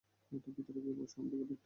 ভিতরে 0.57 0.79
গিয়ে 0.83 0.95
বসো, 0.99 1.15
আমি 1.21 1.29
তাকে 1.31 1.45
ডাকছি। 1.49 1.55